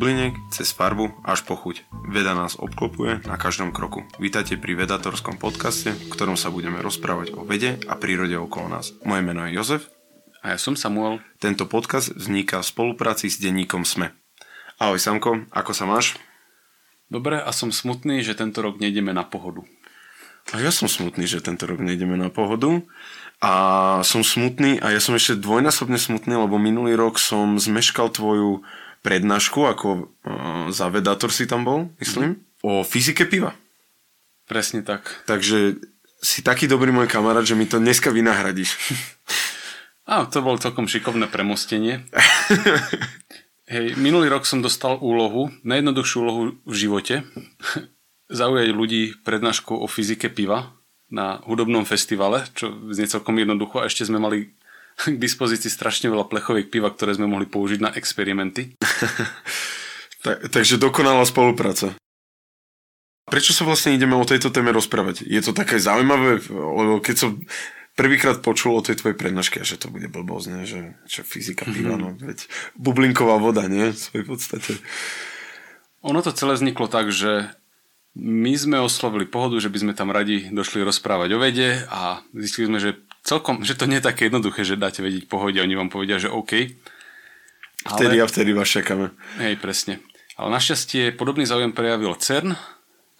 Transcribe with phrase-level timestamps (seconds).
[0.00, 1.84] bubliniek, cez farbu až po chuť.
[2.08, 4.00] Veda nás obklopuje na každom kroku.
[4.16, 8.96] Vítajte pri vedatorskom podcaste, v ktorom sa budeme rozprávať o vede a prírode okolo nás.
[9.04, 9.92] Moje meno je Jozef.
[10.40, 11.20] A ja som Samuel.
[11.36, 14.16] Tento podcast vzniká v spolupráci s denníkom SME.
[14.80, 16.16] Ahoj Samko, ako sa máš?
[17.12, 19.68] Dobre a som smutný, že tento rok nejdeme na pohodu.
[20.56, 22.80] A ja som smutný, že tento rok nejdeme na pohodu.
[23.44, 23.52] A
[24.00, 28.64] som smutný a ja som ešte dvojnásobne smutný, lebo minulý rok som zmeškal tvoju
[29.00, 32.66] prednášku, ako uh, zavedátor si tam bol, myslím, mm.
[32.66, 33.56] o fyzike piva.
[34.44, 35.24] Presne tak.
[35.24, 35.80] Takže
[36.20, 38.76] si taký dobrý môj kamarát, že mi to dneska vynahradíš.
[40.10, 42.02] Á, to bol celkom šikovné premostenie.
[43.70, 47.22] Hej, minulý rok som dostal úlohu, najjednoduchšiu úlohu v živote,
[48.42, 50.74] zaujať ľudí prednášku o fyzike piva
[51.10, 54.50] na hudobnom festivale, čo znie celkom jednoducho a ešte sme mali
[55.00, 58.76] k dispozícii strašne veľa plechoviek piva, ktoré sme mohli použiť na experimenty.
[60.24, 61.96] tak, takže dokonalá spolupráca.
[63.30, 65.24] Prečo sa vlastne ideme o tejto téme rozprávať?
[65.24, 67.30] Je to také zaujímavé, lebo keď som
[67.94, 70.62] prvýkrát počul o tej tvojej prednáške, že to bude blbosť, ne?
[70.66, 72.18] že čo fyzika piva, mm-hmm.
[72.20, 72.38] no veď
[72.74, 73.94] bublinková voda, nie?
[73.94, 74.72] V svojej podstate.
[76.02, 77.54] Ono to celé vzniklo tak, že
[78.18, 82.66] my sme oslovili pohodu, že by sme tam radi došli rozprávať o vede a zistili
[82.66, 85.76] sme, že celkom, že to nie je také jednoduché, že dáte vedieť pohode a oni
[85.76, 86.74] vám povedia, že OK.
[87.88, 87.96] Ale...
[87.96, 89.12] Vtedy a vtedy vás čakáme.
[89.40, 90.04] Hej, presne.
[90.36, 92.56] Ale našťastie podobný záujem prejavil CERN,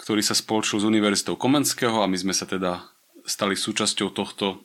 [0.00, 2.84] ktorý sa spoločil s Univerzitou Komenského a my sme sa teda
[3.28, 4.64] stali súčasťou tohto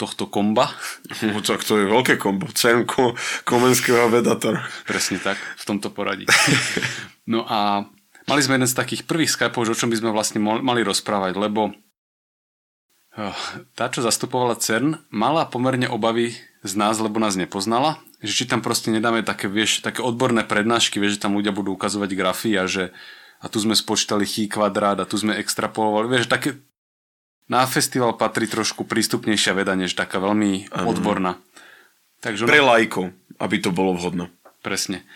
[0.00, 0.72] tohto komba.
[1.20, 2.48] No, tak to je veľké kombo.
[2.48, 2.88] CERN,
[3.44, 4.56] Komenského a Vedator.
[4.88, 6.24] Presne tak, v tomto poradí.
[7.28, 7.84] No a
[8.24, 11.76] mali sme jeden z takých prvých Skypeov, o čom by sme vlastne mali rozprávať, lebo
[13.74, 18.62] tá, čo zastupovala CERN, mala pomerne obavy z nás, lebo nás nepoznala, že či tam
[18.62, 22.70] proste nedáme také, vieš, také odborné prednášky, vieš, že tam ľudia budú ukazovať grafy a
[22.70, 22.94] že
[23.40, 26.60] a tu sme spočítali chi kvadrát a tu sme extrapolovali, vieš, také
[27.50, 31.40] na festival patrí trošku prístupnejšia veda, než taká veľmi odborná.
[32.20, 33.10] Takže Pre lajkov,
[33.40, 34.28] aby to bolo vhodné.
[34.60, 35.08] Presne.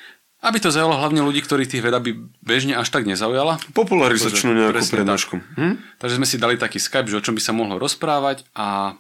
[0.45, 2.13] Aby to zaujalo hlavne ľudí, ktorí tých veda by
[2.45, 3.57] bežne až tak nezaujala.
[3.73, 5.41] Popularizačnú nejakú prednášku.
[5.41, 5.81] Hm?
[5.97, 8.93] Takže sme si dali taký Skype, že o čom by sa mohlo rozprávať a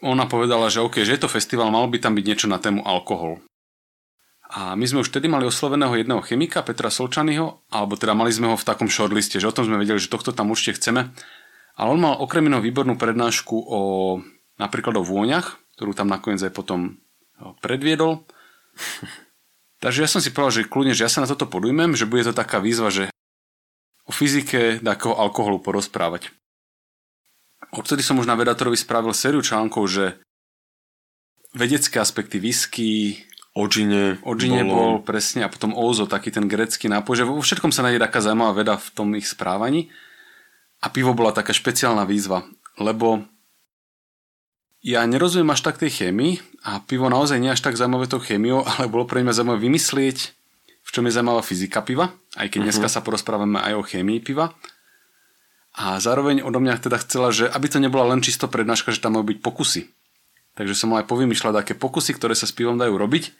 [0.00, 2.80] ona povedala, že OK, že je to festival, malo by tam byť niečo na tému
[2.80, 3.44] alkohol.
[4.54, 8.52] A my sme už vtedy mali osloveného jedného chemika, Petra Solčanyho, alebo teda mali sme
[8.52, 11.12] ho v takom shortliste, že o tom sme vedeli, že tohto tam určite chceme.
[11.74, 13.80] Ale on mal okrem iného výbornú prednášku o
[14.56, 17.02] napríklad o vôňach, ktorú tam nakoniec aj potom
[17.60, 18.24] predviedol.
[19.84, 22.24] Takže ja som si povedal, že kľudne, že ja sa na toto podujmem, že bude
[22.24, 23.12] to taká výzva, že
[24.08, 26.32] o fyzike takého alkoholu porozprávať.
[27.68, 30.16] Odtedy som už na Vedatorovi spravil sériu článkov, že
[31.52, 33.20] vedecké aspekty whisky,
[33.52, 37.84] Ožine, Ožine bol presne a potom Ozo, taký ten grecký nápoj, že vo všetkom sa
[37.84, 39.92] nájde taká zaujímavá veda v tom ich správaní.
[40.80, 42.48] A pivo bola taká špeciálna výzva,
[42.80, 43.28] lebo
[44.84, 48.60] ja nerozumiem až tak tej chémii a pivo naozaj nie až tak zaujímavé tou chémiou,
[48.76, 50.18] ale bolo pre mňa zaujímavé vymyslieť,
[50.84, 52.66] v čom je zaujímavá fyzika piva, aj keď uh-huh.
[52.68, 54.52] dneska sa porozprávame aj o chémii piva.
[55.74, 59.18] A zároveň odo mňa teda chcela, že aby to nebola len čisto prednáška, že tam
[59.18, 59.90] majú byť pokusy.
[60.54, 63.34] Takže som mal aj povymýšľať také pokusy, ktoré sa s pivom dajú robiť.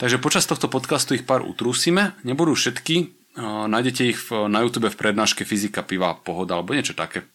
[0.00, 2.16] Takže počas tohto podcastu ich pár utrúsime.
[2.24, 3.12] Nebudú všetky,
[3.68, 7.28] nájdete ich na YouTube v prednáške Fyzika piva pohoda alebo niečo také.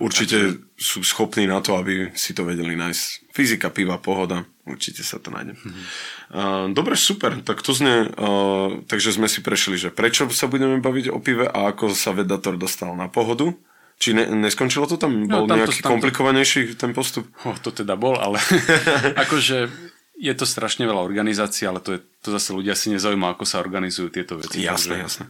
[0.00, 3.36] Určite sú schopní na to, aby si to vedeli nájsť.
[3.36, 5.60] Fyzika, piva, pohoda, určite sa to nájde.
[5.60, 5.84] Mm-hmm.
[6.32, 10.80] Uh, dobre, super, tak to znie, uh, takže sme si prešli, že prečo sa budeme
[10.80, 13.52] baviť o pive a ako sa Vedator dostal na pohodu.
[14.00, 15.28] Či ne, neskončilo to tam?
[15.28, 17.28] No, bol tam nejaký to, tam komplikovanejší ten postup?
[17.44, 18.40] Oh, to teda bol, ale
[19.28, 19.68] akože
[20.20, 23.60] je to strašne veľa organizácií, ale to, je, to zase ľudia si nezaujíma, ako sa
[23.60, 24.60] organizujú tieto veci.
[24.64, 25.04] Jasné, takže...
[25.04, 25.24] jasné.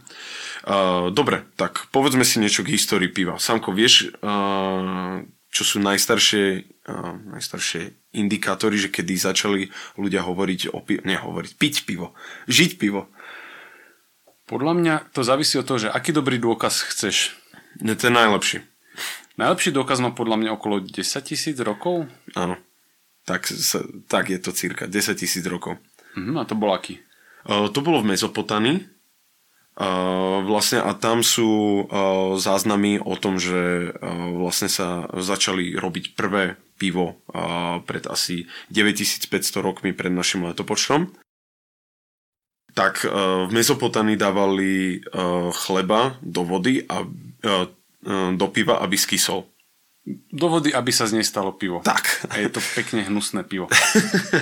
[0.61, 3.41] Uh, dobre, tak povedzme si niečo k histórii piva.
[3.41, 9.61] Samko, vieš, uh, čo sú najstaršie, uh, najstaršie indikátory, že kedy začali
[9.97, 12.13] ľudia hovoriť o pivo, nehovoriť, piť pivo,
[12.45, 13.09] žiť pivo?
[14.45, 17.33] Podľa mňa to závisí od toho, že aký dobrý dôkaz chceš.
[17.81, 18.61] Ne, je najlepší.
[19.41, 22.05] Najlepší dôkaz má podľa mňa okolo 10 tisíc rokov.
[22.37, 22.59] Áno.
[23.25, 23.49] Tak,
[24.05, 25.81] tak je to cirka 10 tisíc rokov.
[26.13, 27.01] Mhm, a to bol aký?
[27.49, 29.00] Uh, to bolo v Mezopotánii
[30.45, 33.97] Vlastne a tam sú uh, záznamy o tom, že uh,
[34.37, 37.21] vlastne sa začali robiť prvé pivo
[37.85, 39.29] pred asi 9500
[39.61, 41.13] rokmi pred našim letopočtom.
[42.73, 44.97] Tak v Mezopotánii dávali
[45.53, 47.05] chleba do vody a
[48.33, 49.45] do piva, aby skysol.
[50.07, 51.85] Do vody, aby sa z nej stalo pivo.
[51.85, 52.25] Tak.
[52.33, 53.69] A je to pekne hnusné pivo.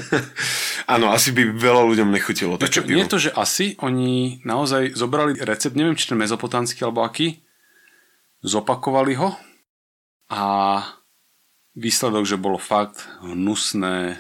[0.94, 2.96] Áno, asi by veľa ľuďom nechutilo také Čo, pivo.
[2.96, 7.44] nie to, že asi oni naozaj zobrali recept, neviem, či ten mezopotánsky alebo aký,
[8.40, 9.36] zopakovali ho
[10.32, 10.44] a
[11.76, 14.16] výsledok, že bolo fakt hnusné,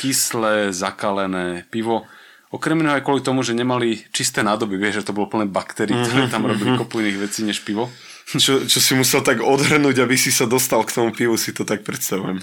[0.00, 2.08] kyslé, zakalené pivo.
[2.50, 5.94] Okrem iného aj kvôli tomu, že nemali čisté nádoby, vieš, že to bolo plné baktérií,
[5.94, 7.92] ktoré tam robili kopu iných vecí než pivo.
[8.30, 11.66] Čo, čo si musel tak odhrnúť, aby si sa dostal k tomu pivu, si to
[11.66, 12.38] tak predstavujem.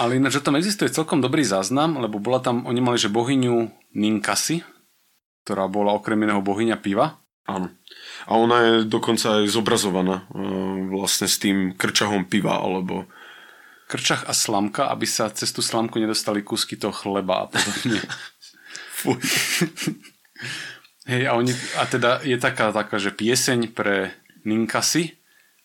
[0.00, 3.68] Ale ináč, že tam existuje celkom dobrý záznam, lebo bola tam, oni mali, že bohyňu
[3.96, 4.64] Ninkasi,
[5.44, 7.20] ktorá bola okrem iného bohyňa piva.
[7.48, 7.72] Áno.
[8.28, 10.44] A ona je dokonca aj zobrazovaná e,
[10.92, 13.08] vlastne s tým krčahom piva, alebo
[13.90, 17.98] Krčach a slamka, aby sa cez tú slamku nedostali kúsky toho chleba a podobne.
[19.02, 19.18] fuj.
[21.10, 25.16] Hej, a, oni, a teda je taká, taká, že pieseň pre Ninkasi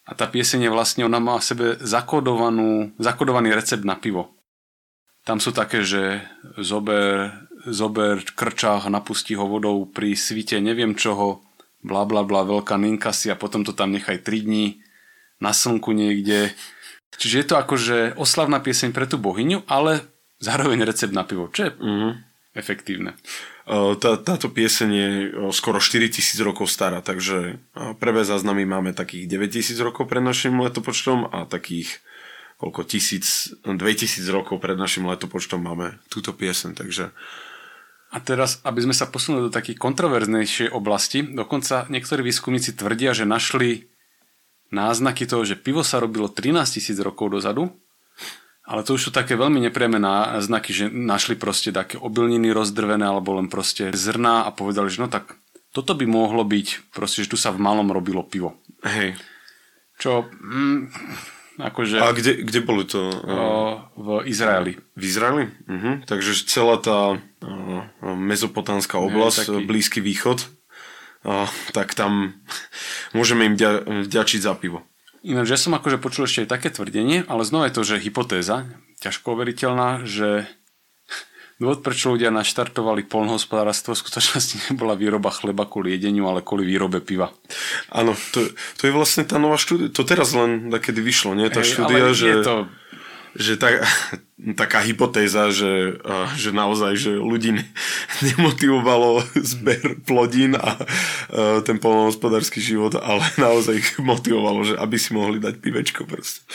[0.06, 4.36] a tá pieseň je vlastne, ona má v sebe zakodovanú, zakodovaný recept na pivo.
[5.26, 6.22] Tam sú také, že
[6.62, 7.34] zober,
[7.66, 11.42] zober krčách napustí ho vodou pri svite neviem čoho,
[11.82, 14.82] bla bla bla, veľká Ninkasi a potom to tam nechaj 3 dní
[15.42, 16.54] na slnku niekde.
[17.18, 20.06] Čiže je to akože oslavná pieseň pre tú bohyňu, ale
[20.38, 22.10] zároveň recept na pivo, čo je Mhm.
[22.54, 23.18] efektívne.
[23.66, 28.94] E, Tá, táto pieseň je e, skoro 4000 rokov stará, takže e, prvé záznamy máme
[28.94, 32.02] takých 9000 rokov pred našim letopočtom a takých
[32.56, 37.12] koľko tisíc, 2000 rokov pred našim letopočtom máme túto pieseň, takže
[38.16, 43.28] A teraz, aby sme sa posunuli do takej kontroverznejšej oblasti, dokonca niektorí výskumníci tvrdia, že
[43.28, 43.92] našli
[44.72, 47.76] náznaky toho, že pivo sa robilo 13 tisíc rokov dozadu,
[48.66, 53.38] ale to už sú také veľmi nepriame náznaky, že našli proste také obilniny rozdrvené alebo
[53.38, 55.38] len proste zrná a povedali, že no tak
[55.70, 58.58] toto by mohlo byť proste, že tu sa v malom robilo pivo.
[58.84, 59.14] hej.
[59.96, 60.92] Čo, mm,
[61.56, 63.00] akože A kde, kde boli to?
[63.16, 64.76] O, v Izraeli.
[64.92, 65.48] V Izraeli?
[65.72, 66.04] Mhm.
[66.04, 70.44] Takže celá tá uh, mezopotánska oblasť, taký- Blízky východ,
[71.24, 72.36] uh, tak tam
[73.18, 74.84] môžeme im vďa, vďačiť za pivo.
[75.26, 78.70] Ináč, ja som akože počul ešte aj také tvrdenie, ale znova je to, že hypotéza,
[79.02, 80.46] ťažko overiteľná, že
[81.60, 87.02] dôvod, prečo ľudia naštartovali polnohospodárstvo, v skutočnosti nebola výroba chleba kvôli jedeniu, ale kvôli výrobe
[87.02, 87.34] piva.
[87.90, 89.90] Áno, to, to je vlastne tá nová štúdia.
[89.98, 91.50] To teraz len kedy vyšlo, nie?
[91.50, 92.56] Tá Hej, štúdia, ale že, je to,
[93.36, 93.84] že tá,
[94.56, 96.00] taká hypotéza, že,
[96.40, 97.68] že naozaj, že ľudí ne-
[98.24, 100.80] nemotivovalo zber plodín a,
[101.68, 106.48] ten polnohospodársky život, ale naozaj ich motivovalo, že aby si mohli dať pivečko proste.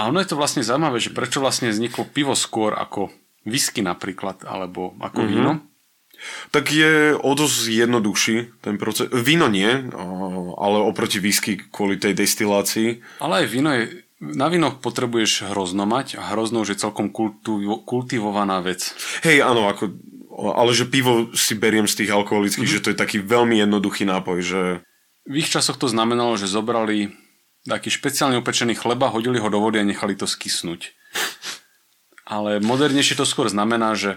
[0.00, 3.12] a ono je to vlastne zaujímavé, že prečo vlastne vzniklo pivo skôr ako
[3.44, 5.32] whisky napríklad, alebo ako mm-hmm.
[5.32, 5.52] víno.
[6.52, 9.08] Tak je o dosť jednoduchší ten proces.
[9.08, 9.68] Víno nie,
[10.60, 13.00] ale oproti whisky kvôli tej destilácii.
[13.24, 17.64] Ale aj víno je, na vínoch potrebuješ hrozno mať a hrozno už je celkom kultu,
[17.88, 18.92] kultivovaná vec.
[19.24, 19.96] Hej, áno, ako,
[20.36, 22.80] ale že pivo si beriem z tých alkoholických, mm-hmm.
[22.80, 24.60] že to je taký veľmi jednoduchý nápoj, že
[25.24, 27.12] V ich časoch to znamenalo, že zobrali
[27.68, 30.96] taký špeciálne upečený chleba, hodili ho do vody a nechali to skysnúť.
[32.24, 34.16] Ale modernejšie to skôr znamená, že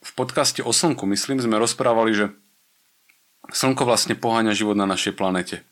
[0.00, 2.26] v podcaste o Slnku, myslím, sme rozprávali, že
[3.50, 5.66] Slnko vlastne poháňa život na našej planete.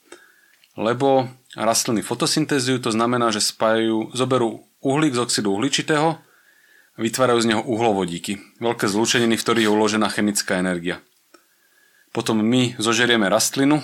[0.75, 7.49] Lebo rastliny fotosyntézujú, to znamená, že spájajú, zoberú uhlík z oxidu uhličitého a vytvárajú z
[7.55, 8.61] neho uhlovodíky.
[8.61, 11.01] Veľké zlúčeniny, v ktorých je uložená chemická energia.
[12.13, 13.81] Potom my zožerieme rastlinu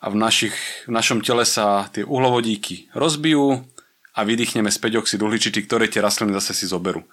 [0.00, 3.64] a v, našich, v našom tele sa tie uhlovodíky rozbijú
[4.14, 7.04] a vydýchneme späť oxid uhličitý, ktoré tie rastliny zase si zoberú.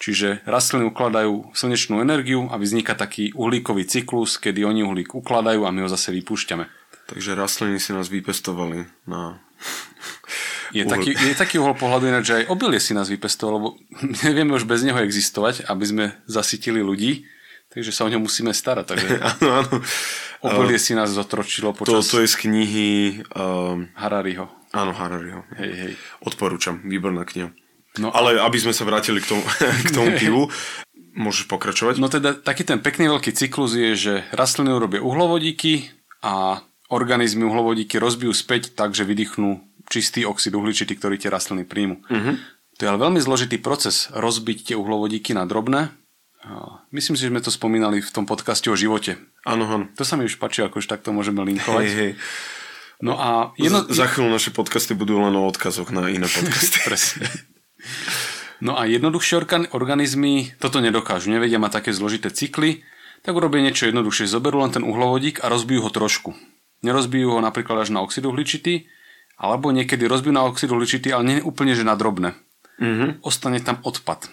[0.00, 5.74] Čiže rastliny ukladajú slnečnú energiu a vzniká taký uhlíkový cyklus, kedy oni uhlík ukladajú a
[5.74, 6.79] my ho zase vypúšťame.
[7.10, 9.42] Takže rastliny si nás vypestovali na...
[10.70, 10.92] Je Uhol.
[10.94, 13.68] taký, je taký uhol pohľadu ináč, že aj obilie si nás vypestovalo, lebo
[14.22, 17.26] nevieme už bez neho existovať, aby sme zasytili ľudí,
[17.74, 18.86] takže sa o ňo musíme starať.
[18.94, 19.76] Takže áno, áno.
[20.46, 22.88] obilie si nás zotročilo To, počas to je z knihy...
[23.34, 24.46] Um, Harariho.
[24.70, 25.42] áno, Harariho.
[25.58, 25.92] Hej, hej.
[26.22, 27.50] Odporúčam, výborná kniha.
[27.98, 30.42] No, Ale aby sme sa vrátili k tomu, k tomu pivu,
[31.18, 31.98] môžeš pokračovať?
[31.98, 35.90] No teda taký ten pekný veľký cyklus je, že rastliny urobia uhlovodíky
[36.22, 42.02] a organizmy uhlovodíky rozbijú späť tak, že vydýchnú čistý oxid uhličitý, ktorý tie rastliny príjmu.
[42.06, 42.34] Uh-huh.
[42.78, 45.94] To je ale veľmi zložitý proces rozbiť tie uhlovodíky na drobné.
[46.90, 49.20] Myslím si, že sme to spomínali v tom podcaste o živote.
[49.44, 49.86] Áno, áno.
[49.94, 51.84] To sa mi už páči, ako už takto môžeme linkovať.
[51.84, 52.12] Hej, hej.
[53.04, 53.84] No a Jedno...
[53.84, 53.96] jedno...
[53.96, 56.80] Za chvíľu naše podcasty budú len o odkazoch na iné podcasty.
[56.88, 57.28] Presne.
[58.60, 62.84] No a jednoduchšie organ- organizmy toto nedokážu, nevedia mať také zložité cykly,
[63.20, 64.28] tak urobia niečo jednoduchšie.
[64.28, 66.36] Zoberú len ten uhlovodík a rozbijú ho trošku.
[66.80, 68.88] Nerozbijú ho napríklad až na oxid uhličitý,
[69.40, 72.36] alebo niekedy rozbijú na oxid uhličitý, ale nie úplne, že na drobné.
[72.80, 73.24] Mm-hmm.
[73.24, 74.28] Ostane tam odpad.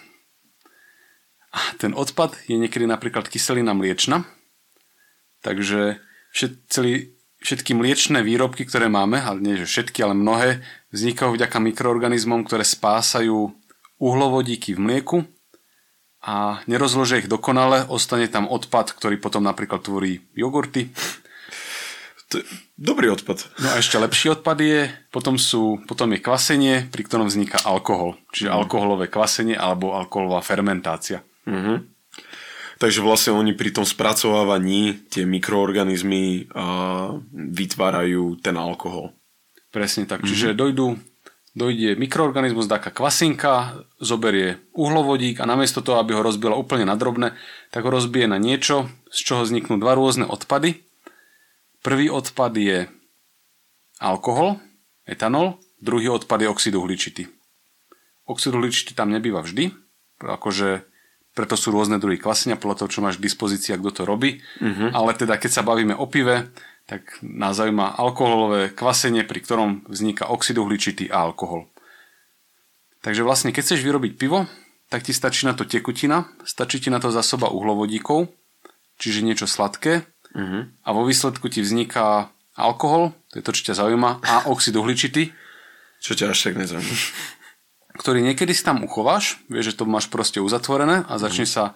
[1.52, 4.28] A ten odpad je niekedy napríklad kyselina mliečna,
[5.40, 6.00] takže
[6.32, 10.60] všet, celý, všetky mliečné výrobky, ktoré máme, ale nie že všetky, ale mnohé,
[10.92, 13.52] vznikajú vďaka mikroorganizmom, ktoré spásajú
[13.96, 15.16] uhlovodíky v mlieku
[16.22, 20.90] a nerozložia ich dokonale, ostane tam odpad, ktorý potom napríklad tvorí jogurty.
[22.28, 22.44] To je
[22.76, 23.48] dobrý odpad.
[23.56, 28.20] No a ešte lepší odpad je, potom, sú, potom je kvasenie, pri ktorom vzniká alkohol.
[28.36, 28.56] Čiže mm.
[28.56, 31.24] alkoholové kvasenie alebo alkoholová fermentácia.
[31.48, 31.76] Mm-hmm.
[32.78, 39.16] Takže vlastne oni pri tom spracovávaní tie mikroorganizmy uh, vytvárajú ten alkohol.
[39.72, 40.22] Presne tak.
[40.22, 40.30] Mm-hmm.
[40.30, 41.00] Čiže dojdú
[41.58, 47.34] dojde mikroorganizmus, taká kvasinka, zoberie uhlovodík a namiesto toho, aby ho rozbila úplne na drobné,
[47.74, 50.86] tak ho rozbije na niečo, z čoho vzniknú dva rôzne odpady.
[51.88, 52.84] Prvý odpad je
[53.96, 54.60] alkohol,
[55.08, 57.32] etanol, druhý odpad je oxid uhličitý.
[58.28, 59.72] Oxid uhličitý tam nebýva vždy,
[60.20, 60.84] akože
[61.32, 64.36] preto sú rôzne druhy kvasenia, podľa toho, čo máš k dispozícii a kto to robí.
[64.60, 64.92] Uh-huh.
[64.92, 66.52] Ale teda, keď sa bavíme o pive,
[66.84, 71.72] tak nás zaujíma alkoholové kvasenie, pri ktorom vzniká oxid uhličitý a alkohol.
[73.00, 74.44] Takže vlastne, keď chceš vyrobiť pivo,
[74.92, 78.28] tak ti stačí na to tekutina, stačí ti na to zásoba uhlovodíkov,
[79.00, 80.04] čiže niečo sladké
[80.38, 80.62] uh-huh.
[80.86, 85.34] a vo výsledku ti vzniká alkohol, to je to, čo ťa zaujíma, a oxid uhličitý.
[85.98, 86.94] Čo ťa až tak nezaujíma
[87.98, 91.74] ktorý niekedy si tam uchováš, vieš, že to máš proste uzatvorené a začne sa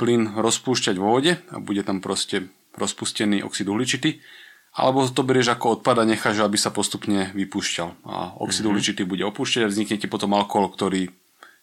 [0.00, 4.24] plyn rozpúšťať vo vode a bude tam proste rozpustený oxid uhličitý,
[4.72, 8.08] alebo to berieš ako odpad a necháš, aby sa postupne vypúšťal.
[8.08, 8.70] A oxid mm-hmm.
[8.72, 11.12] uhličitý bude opúšťať a vznikne ti potom alkohol, ktorý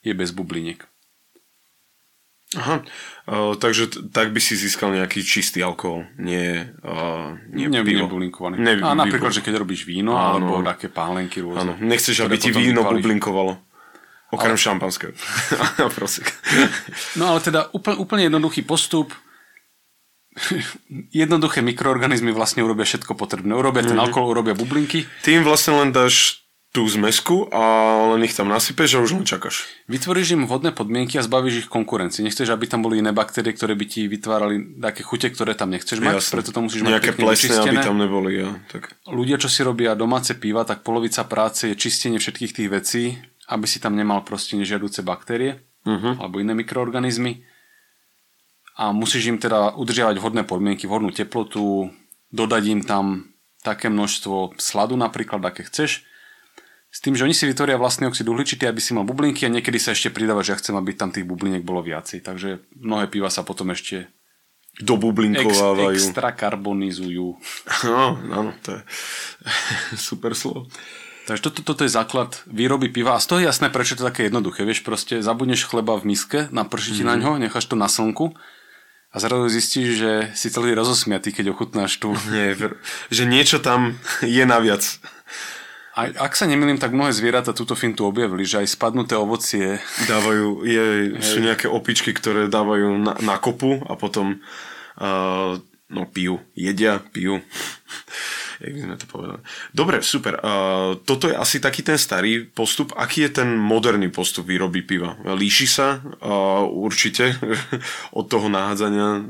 [0.06, 0.86] je bez bubliniek.
[2.56, 2.82] Aha,
[3.28, 8.08] uh, takže t- tak by si získal nejaký čistý alkohol, nie, uh, nie ne, pivo.
[8.08, 8.56] Nebublinkovaný.
[8.60, 11.62] Ne, a napríklad, že keď robíš víno, áno, alebo také pálenky rôzne.
[11.62, 13.04] Áno, nechceš, aby ti víno vypališ.
[13.04, 13.54] bublinkovalo.
[14.34, 14.64] Okrem ale...
[14.64, 15.14] šampanského.
[17.20, 19.14] no ale teda úplne, úplne jednoduchý postup.
[21.16, 23.56] Jednoduché mikroorganizmy vlastne urobia všetko potrebné.
[23.56, 24.04] Urobia ten mm-hmm.
[24.04, 25.08] alkohol, urobia bublinky.
[25.24, 26.45] Ty im vlastne len dáš
[26.76, 27.64] tú zmesku a
[28.12, 29.64] len ich tam nasypeš a už len čakáš.
[29.88, 32.28] Vytvoríš im vhodné podmienky a zbavíš ich konkurencii.
[32.28, 36.04] Nechceš, aby tam boli iné baktérie, ktoré by ti vytvárali také chute, ktoré tam nechceš
[36.04, 36.34] mať, Jasne.
[36.36, 38.44] preto to musíš Nejaké mať plesne, aby tam neboli.
[38.44, 38.52] Ja.
[38.68, 38.92] Tak.
[39.08, 43.04] Ľudia, čo si robia domáce piva, tak polovica práce je čistenie všetkých tých vecí,
[43.48, 46.20] aby si tam nemal proste nežiaduce baktérie uh-huh.
[46.20, 47.48] alebo iné mikroorganizmy.
[48.76, 51.88] A musíš im teda udržiavať vhodné podmienky, vhodnú teplotu,
[52.36, 53.32] dodať im tam
[53.64, 56.04] také množstvo sladu napríklad, aké chceš
[56.96, 59.76] s tým, že oni si vytvoria vlastný oxid uhličitý, aby si mal bublinky a niekedy
[59.84, 62.24] sa ešte pridáva, že ja chcem, aby tam tých bubliniek bolo viacej.
[62.24, 64.08] Takže mnohé piva sa potom ešte
[64.80, 65.92] dobublinkovávajú.
[65.92, 67.36] Ex, extra karbonizujú.
[67.84, 68.82] No, áno, to je
[70.08, 70.72] super slovo.
[71.28, 74.08] Takže toto, toto je základ výroby piva a z toho je jasné, prečo je to
[74.08, 74.64] také jednoduché.
[74.64, 77.10] Vieš, proste zabudneš chleba v miske, naprší ti mm.
[77.12, 78.32] na ňo, necháš to na slnku
[79.16, 82.12] a zrazu zistíš, že si celý rozosmiatý, keď ochutnáš tu.
[82.36, 82.52] Nie,
[83.08, 84.84] že niečo tam je naviac.
[85.96, 89.80] A ak sa nemýlim, tak mnohé zvieratá túto fintu objavili, že aj spadnuté ovocie...
[90.12, 94.44] Dávajú, je, sú nejaké opičky, ktoré dávajú na, na kopu a potom
[95.00, 95.56] uh,
[95.88, 97.40] no pijú, jedia, pijú.
[98.64, 99.42] Jak by sme to povedali.
[99.76, 100.40] Dobre, super.
[100.40, 102.96] Uh, toto je asi taký ten starý postup.
[102.96, 105.20] Aký je ten moderný postup výroby piva?
[105.24, 107.36] Líši sa uh, určite
[108.20, 109.24] od toho nahádzania uh,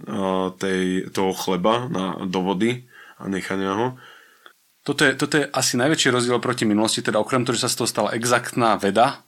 [0.58, 2.86] tej, toho chleba na, do vody
[3.18, 3.88] a nechania ho.
[4.86, 7.78] Toto je, toto je asi najväčší rozdiel proti minulosti, teda okrem toho, že sa z
[7.82, 9.26] toho stala exaktná veda,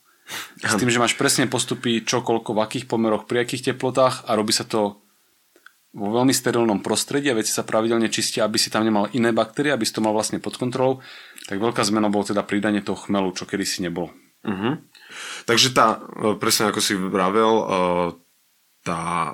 [0.62, 4.38] s tým, že máš presne postupy čo, koľko, v akých pomeroch, pri akých teplotách a
[4.38, 5.02] robí sa to
[5.98, 9.74] vo veľmi sterilnom prostredí a veci sa pravidelne čistia, aby si tam nemal iné baktérie,
[9.74, 11.02] aby si to mal vlastne pod kontrolou.
[11.50, 14.14] Tak veľká zmena bolo teda pridanie toho chmelu, čo kedy si nebolo.
[14.46, 14.78] Uh-huh.
[15.50, 17.66] Takže tá, e, presne ako si vravel, e,
[18.86, 19.34] tá,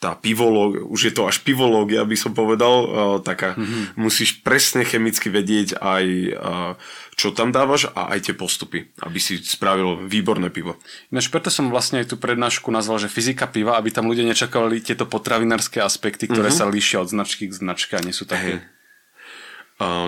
[0.00, 2.88] tá pivológ, už je to až pivológia, by som povedal, uh,
[3.20, 4.00] taká, mm-hmm.
[4.00, 6.72] musíš presne chemicky vedieť aj uh,
[7.20, 10.80] čo tam dávaš a aj tie postupy, aby si spravil výborné pivo.
[11.12, 14.80] Ináč preto som vlastne aj tú prednášku nazval, že fyzika piva, aby tam ľudia nečakali
[14.80, 16.64] tieto potravinárske aspekty, ktoré mm-hmm.
[16.64, 18.64] sa líšia od značky k značke a nie sú také...
[18.64, 18.79] Hey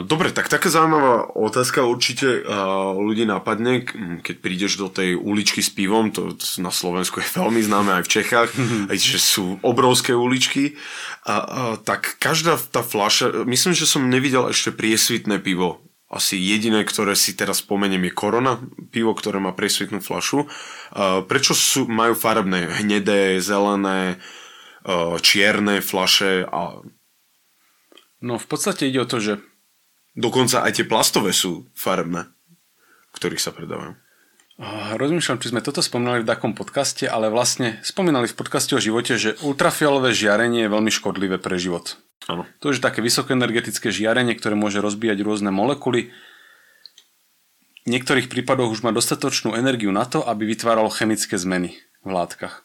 [0.04, 2.44] Dobre, tak taká zaujímavá otázka určite
[2.92, 3.88] ľudí napadne,
[4.20, 8.12] keď prídeš do tej uličky s pivom, to, na Slovensku je veľmi známe aj v
[8.20, 8.50] Čechách,
[8.92, 10.76] aj že sú obrovské uličky,
[11.24, 11.40] a, a,
[11.80, 15.80] tak každá tá fľaša, myslím, že som nevidel ešte priesvitné pivo.
[16.12, 18.60] Asi jediné, ktoré si teraz spomeniem je Korona,
[18.92, 20.44] pivo, ktoré má priesvitnú fľašu.
[20.92, 24.20] A, prečo sú, majú farebné, hnedé, zelené,
[25.24, 26.44] čierne fľaše?
[26.44, 26.84] A...
[28.20, 29.40] No v podstate ide o to, že
[30.12, 32.28] Dokonca aj tie plastové sú farebné,
[33.16, 33.96] ktorých sa predávajú.
[34.94, 39.16] Rozmýšľam, či sme toto spomínali v takom podcaste, ale vlastne spomínali v podcaste o živote,
[39.16, 41.96] že ultrafialové žiarenie je veľmi škodlivé pre život.
[42.30, 42.46] Áno.
[42.62, 46.14] To je také vysokoenergetické žiarenie, ktoré môže rozbíjať rôzne molekuly.
[47.82, 51.74] V niektorých prípadoch už má dostatočnú energiu na to, aby vytváralo chemické zmeny
[52.06, 52.62] v látkach.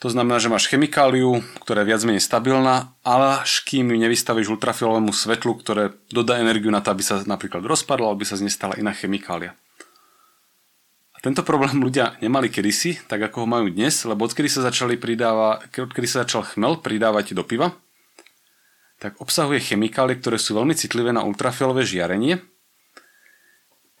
[0.00, 4.48] To znamená, že máš chemikáliu, ktorá je viac menej stabilná, ale až kým ju nevystavíš
[4.48, 8.52] ultrafialovému svetlu, ktoré dodá energiu na to, aby sa napríklad rozpadla, aby sa z nej
[8.52, 9.52] stala iná chemikália.
[11.20, 15.60] Tento problém ľudia nemali kedysi, tak ako ho majú dnes, lebo odkedy sa, začali pridáva,
[15.68, 17.76] odkedy sa začal chmel pridávať do piva,
[18.96, 22.40] tak obsahuje chemikálie, ktoré sú veľmi citlivé na ultrafialové žiarenie,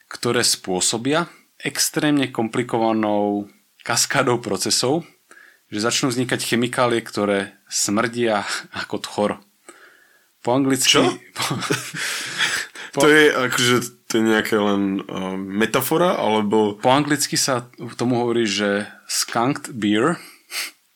[0.08, 1.28] ktoré spôsobia
[1.60, 3.52] extrémne komplikovanou
[3.84, 5.04] kaskádou procesov,
[5.70, 9.30] že začnú vznikať chemikálie, ktoré smrdia ako tchor.
[10.42, 10.98] Po anglicky...
[10.98, 11.02] Čo?
[12.90, 13.74] Po, to je akože
[14.10, 16.74] to je nejaká len uh, metafora, alebo...
[16.82, 20.18] Po anglicky sa tomu hovorí, že skunked beer.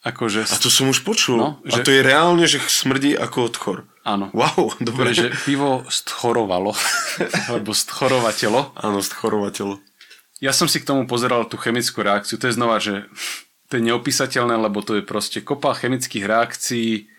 [0.03, 0.43] Akože...
[0.43, 1.39] A to som už počul.
[1.39, 1.79] No, že...
[1.79, 3.79] A to je reálne, že smrdí ako odchor.
[4.03, 4.35] Áno.
[4.35, 5.15] Wow, dobre.
[5.15, 6.75] Že pivo stchorovalo,
[7.49, 8.75] alebo stchorovateľo.
[8.75, 9.79] Áno, stchorovateľo.
[10.43, 12.43] Ja som si k tomu pozeral tú chemickú reakciu.
[12.43, 13.07] To je znova, že
[13.75, 17.11] to je neopísateľné, lebo to je proste kopa chemických reakcií,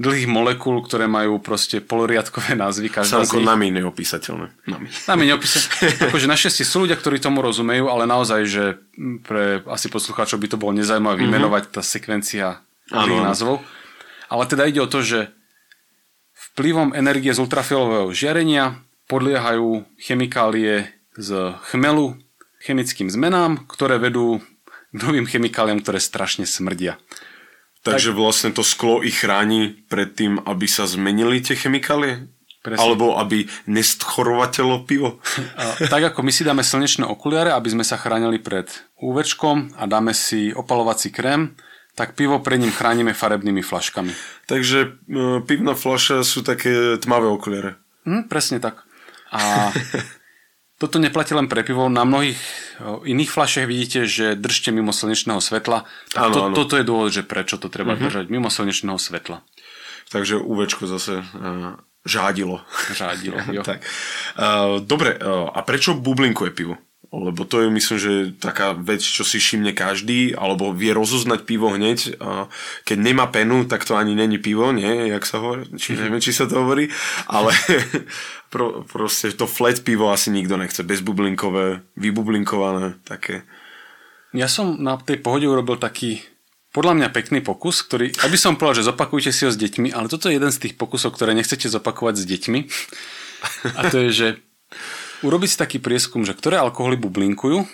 [0.00, 2.88] dlhých molekúl, ktoré majú proste poloriadkové názvy.
[2.88, 4.48] Každá Samko, nami neopísateľné.
[4.64, 4.88] Nami.
[4.88, 6.08] Nami neopísateľné.
[6.08, 8.64] akože našťastie sú ľudia, ktorí tomu rozumejú, ale naozaj, že
[9.28, 11.28] pre asi poslucháčov by to bolo nezaujímavé mm-hmm.
[11.28, 13.60] vymenovať tá sekvencia tých názvov.
[14.32, 15.28] Ale teda ide o to, že
[16.56, 18.80] vplyvom energie z ultrafialového žiarenia
[19.12, 20.88] podliehajú chemikálie
[21.20, 22.16] z chmelu
[22.64, 24.40] chemickým zmenám, ktoré vedú
[24.92, 27.00] novým chemikáliám, ktoré strašne smrdia.
[27.82, 28.18] Takže tak...
[28.18, 32.30] vlastne to sklo ich chráni pred tým, aby sa zmenili tie chemikálie?
[32.62, 32.78] Presne.
[32.78, 35.18] Alebo aby nestchorovateľo pivo?
[35.58, 38.70] A, tak ako my si dáme slnečné okuliare, aby sme sa chránili pred
[39.02, 41.58] úvečkom a dáme si opalovací krém,
[41.98, 44.14] tak pivo pred ním chránime farebnými flaškami.
[44.46, 44.88] Takže e,
[45.42, 47.82] pivná flaša sú také tmavé okuliare.
[48.06, 48.86] Hm, presne tak.
[49.34, 49.74] A
[50.82, 51.86] Toto neplatí len pre pivo.
[51.86, 52.42] Na mnohých
[52.82, 55.86] iných fľašiach vidíte, že držte mimo slnečného svetla.
[56.10, 56.54] Tak ano, to, ano.
[56.58, 58.10] Toto je dôvod, že prečo to treba uh-huh.
[58.10, 59.46] držať mimo slnečného svetla.
[60.10, 62.66] Takže UVčko zase uh, žádilo.
[62.98, 63.62] Žádilo, jo.
[63.62, 63.86] tak.
[64.34, 66.74] Uh, dobre, uh, a prečo bublinkuje pivo?
[67.12, 71.68] Lebo to je myslím, že taká vec, čo si všimne každý, alebo vie rozoznať pivo
[71.68, 72.16] hneď.
[72.88, 75.12] Keď nemá penu, tak to ani není pivo, nie?
[75.12, 75.68] Jak sa hovorí?
[75.76, 76.88] Či neviem, či sa to hovorí.
[77.28, 77.52] Ale
[78.52, 80.80] pro, proste to flat pivo asi nikto nechce.
[80.80, 83.44] Bezbublinkové, vybublinkované, také.
[84.32, 86.24] Ja som na tej pohode urobil taký
[86.72, 90.08] podľa mňa pekný pokus, ktorý, aby som povedal, že zopakujte si ho s deťmi, ale
[90.08, 92.60] toto je jeden z tých pokusov, ktoré nechcete zopakovať s deťmi.
[93.76, 94.28] A to je, že
[95.22, 97.64] urobiť si taký prieskum, že ktoré alkoholy bublinkujú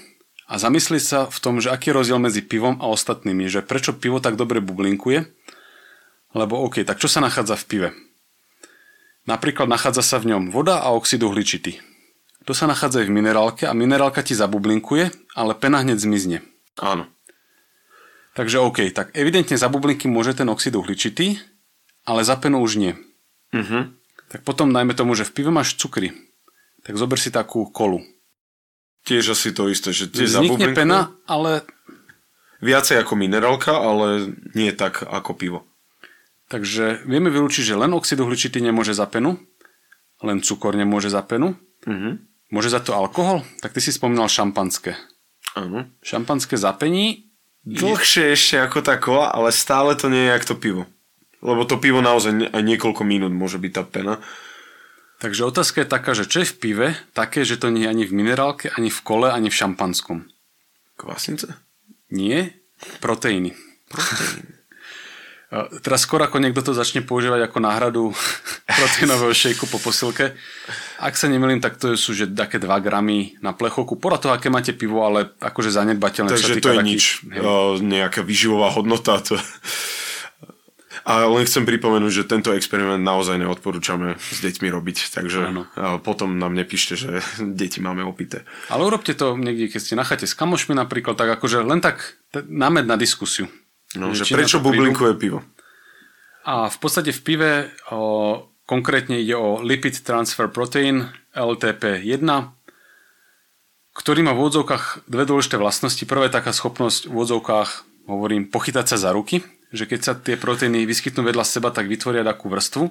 [0.49, 3.97] a zamyslieť sa v tom, že aký je rozdiel medzi pivom a ostatnými, že prečo
[3.97, 5.29] pivo tak dobre bublinkuje,
[6.37, 7.89] lebo OK, tak čo sa nachádza v pive?
[9.29, 11.81] Napríklad nachádza sa v ňom voda a oxid uhličitý.
[12.49, 16.39] To sa nachádza aj v minerálke a minerálka ti zabublinkuje, ale pena hneď zmizne.
[16.81, 17.05] Áno.
[18.33, 21.37] Takže OK, tak evidentne za bublinky môže ten oxid uhličitý,
[22.09, 22.93] ale za penu už nie.
[23.53, 23.93] Uh-huh.
[24.33, 26.28] Tak potom dajme tomu, že v pive máš cukry
[26.88, 28.01] tak zober si takú kolu.
[29.05, 31.68] Tiež asi to isté, že tie Vznikne pena, ale...
[32.64, 35.61] Viacej ako minerálka, ale nie tak ako pivo.
[36.48, 39.37] Takže vieme vylúčiť, že len oxid uhličitý nemôže za penu,
[40.24, 41.61] len cukor nemôže za penu.
[41.85, 42.16] Uh-huh.
[42.48, 43.44] Môže za to alkohol?
[43.61, 44.96] Tak ty si spomínal šampanské.
[45.55, 45.92] Áno.
[46.01, 47.29] Šampanské zapení.
[47.68, 50.83] Dlhšie ešte ako tá kola, ale stále to nie je ako to pivo.
[51.44, 54.24] Lebo to pivo naozaj aj niekoľko minút môže byť tá pena.
[55.19, 58.05] Takže otázka je taká, že čo je v pive také, že to nie je ani
[58.07, 60.31] v minerálke, ani v kole, ani v šampanskom?
[60.95, 61.59] Kvasnice?
[62.15, 62.55] Nie,
[63.03, 63.59] proteíny.
[63.91, 64.55] Proteíny.
[65.81, 68.05] Teraz skôr ako niekto to začne používať ako náhradu
[68.79, 70.37] proteínového šejku po posilke.
[71.01, 73.97] Ak sa nemýlim, tak to sú že také 2 gramy na plechovku.
[73.97, 76.37] Podľa toho, aké máte pivo, ale akože zanedbateľné.
[76.37, 77.25] Takže to je nič.
[77.33, 77.41] Hej.
[77.81, 79.25] nejaká výživová hodnota.
[79.25, 79.41] To...
[81.09, 85.64] A len chcem pripomenúť, že tento experiment naozaj neodporúčame s deťmi robiť, takže ano.
[86.05, 87.25] potom nám nepíšte, že
[87.59, 88.44] deti máme opité.
[88.68, 92.21] Ale urobte to niekde, keď ste na chate s kamošmi napríklad, tak akože len tak
[92.37, 93.49] námed na diskusiu.
[93.97, 95.40] No, že prečo bublinkuje pivo?
[96.44, 97.53] A v podstate v pive
[97.88, 102.21] o, konkrétne ide o lipid transfer protein LTP1,
[103.97, 106.05] ktorý má v úvodzovkách dve dôležité vlastnosti.
[106.05, 107.71] Prvá je taká schopnosť v úvodzovkách,
[108.12, 109.40] hovorím, pochytať sa za ruky,
[109.73, 112.89] že keď sa tie proteíny vyskytnú vedľa seba, tak vytvoria takú vrstvu.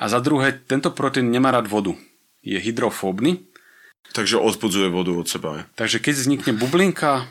[0.00, 1.92] A za druhé, tento proteín nemá rád vodu.
[2.40, 3.44] je hydrofóbny,
[4.10, 5.68] Takže odpudzuje vodu od seba.
[5.78, 7.28] takže keď vznikne bublinka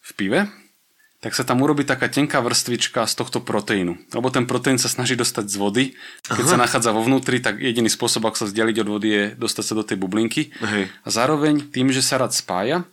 [0.00, 0.40] v pive,
[1.20, 3.96] tak sa tam urobí taká tenká vrstvička z tohto proteínu.
[4.12, 5.84] Lebo ten proteín sa snaží dostať z vody.
[6.28, 6.52] Keď Aha.
[6.52, 9.74] sa nachádza vo vnútri, tak jediný spôsob, ako sa vzdialiť od vody, je dostať sa
[9.76, 10.52] do tej bublinky.
[10.60, 10.92] Hej.
[11.04, 12.84] A zároveň tým, že sa rád spája,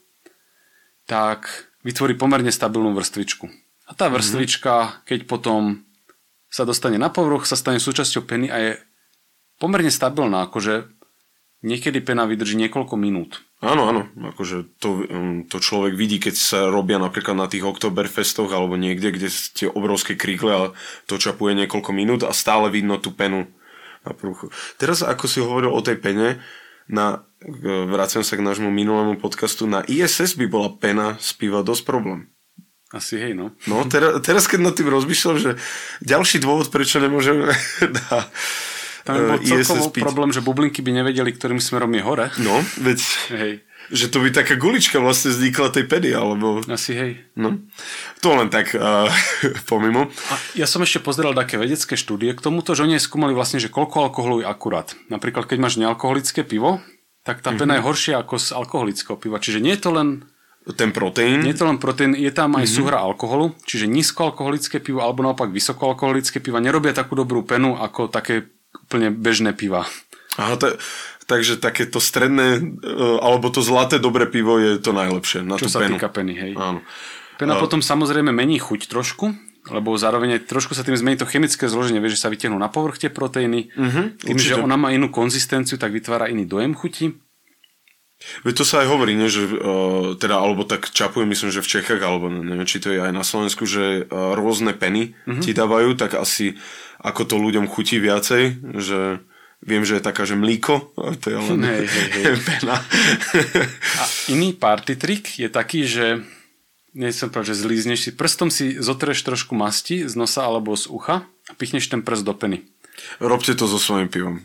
[1.09, 1.47] tak
[1.83, 3.49] vytvorí pomerne stabilnú vrstvičku.
[3.91, 5.83] A tá vrstvička, keď potom
[6.47, 8.71] sa dostane na povrch, sa stane súčasťou peny a je
[9.59, 10.87] pomerne stabilná, akože
[11.59, 13.43] niekedy pena vydrží niekoľko minút.
[13.61, 18.49] Áno, áno, akože to, um, to človek vidí, keď sa robia napríklad na tých Oktoberfestoch
[18.49, 20.61] alebo niekde, kde tie obrovské kríkle a
[21.05, 23.45] to čapuje niekoľko minút a stále vidno tú penu
[24.01, 24.49] na prúchu.
[24.81, 26.41] Teraz, ako si hovoril o tej pene,
[26.89, 31.61] na, e, vraciam sa k nášmu minulému podcastu, na ISS by bola pena z piva
[31.61, 32.33] dosť problém.
[32.91, 33.55] Asi hej, no.
[33.71, 35.51] No, teraz, teraz keď nad tým rozmýšľam, že
[36.03, 37.47] ďalší dôvod, prečo nemôžeme
[38.11, 38.27] na
[39.07, 42.27] Tam by bol e, ISS celkovo problém, že bublinky by nevedeli, ktorým smerom je hore.
[42.43, 42.99] No, veď,
[43.31, 43.53] Hej,
[43.91, 46.63] že to by taká gulička vlastne vznikla tej pedy, alebo...
[46.67, 47.11] asi hej.
[47.35, 47.59] No,
[48.23, 49.07] to len tak uh,
[49.71, 50.07] pomimo.
[50.31, 53.67] A ja som ešte pozeral také vedecké štúdie k tomuto, že oni skúmali vlastne, že
[53.67, 54.95] koľko alkoholu je akurát.
[55.11, 56.79] Napríklad, keď máš nealkoholické pivo,
[57.21, 59.37] tak tá pena je horšia ako z alkoholického piva.
[59.37, 60.25] Čiže nie je to len,
[60.61, 61.41] Ten proteín.
[61.41, 65.49] nie je to len proteín, je tam aj súhra alkoholu, čiže nízkoalkoholické pivo alebo naopak
[65.49, 68.45] vysokoalkoholické piva nerobia takú dobrú penu ako také
[68.85, 69.89] úplne bežné piva.
[70.37, 70.77] Aha, to,
[71.25, 75.73] takže takéto stredné, uh, alebo to zlaté dobré pivo je to najlepšie na Čo tú
[75.73, 75.97] sa penu.
[75.97, 76.53] týka peny, hej.
[76.53, 76.85] Áno.
[77.41, 79.33] Pena potom samozrejme mení chuť trošku,
[79.73, 82.69] lebo zároveň aj trošku sa tým zmení to chemické zloženie, vieš, že sa vytiahnú na
[82.69, 83.73] povrch tie proteíny.
[83.73, 84.65] Mhm, tým, že určite.
[84.65, 87.17] ona má inú konzistenciu, tak vytvára iný dojem chuti.
[88.41, 91.71] Veď to sa aj hovorí, nie, že, uh, teda, alebo tak čapujem, myslím, že v
[91.73, 95.41] Čechách, alebo neviem, či to je aj na Slovensku, že uh, rôzne peny Mhm.
[95.41, 96.55] ti dávajú, tak asi
[96.97, 98.43] ako to ľuďom chutí viacej,
[98.77, 99.17] že
[99.59, 102.23] viem, že je taká, že mlíko, a to je len Hej, hej, hej.
[102.49, 102.77] pena.
[103.97, 106.21] A iný party trick je taký, že
[106.93, 111.25] nechcem povedať, že zlízneš si, prstom si zotreš trošku masti z nosa alebo z ucha
[111.47, 112.61] a pichneš ten prst do peny.
[113.17, 114.35] Robte to so svojím pivom.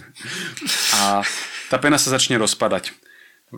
[0.96, 1.20] A
[1.70, 2.94] tá pena sa začne rozpadať.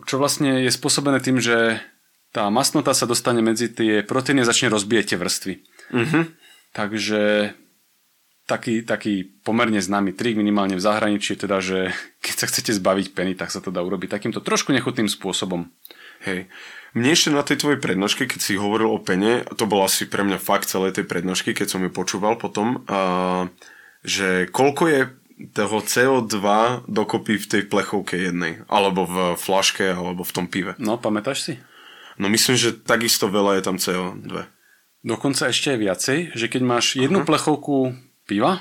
[0.05, 1.81] Čo vlastne je spôsobené tým, že
[2.29, 5.53] tá masnota sa dostane medzi tie proteíny a začne rozbíjať tie vrstvy.
[5.89, 6.19] Mhm.
[6.69, 7.21] Takže
[8.45, 11.93] taký, taký pomerne známy trik minimálne v zahraničí teda, že
[12.25, 15.69] keď sa chcete zbaviť peny, tak sa to dá urobiť takýmto trošku nechutným spôsobom.
[16.25, 16.49] Hej.
[16.97, 20.25] Mne ešte na tej tvojej prednožke, keď si hovoril o pene, to bolo asi pre
[20.25, 23.45] mňa fakt celej tej prednožky, keď som ju počúval potom, a,
[24.01, 25.01] že koľko je
[25.55, 26.39] toho CO2
[26.85, 30.75] dokopy v tej plechovke jednej, alebo v flaške, alebo v tom pive.
[30.75, 31.53] No, pamätáš si?
[32.19, 34.45] No myslím, že takisto veľa je tam CO2.
[34.99, 37.95] Dokonca ešte viacej, že keď máš jednu plechovku
[38.27, 38.59] piva,